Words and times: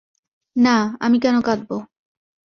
না, 0.55 0.75
আমি 0.99 1.17
কেন 1.19 1.35
কাদবো? 1.41 1.77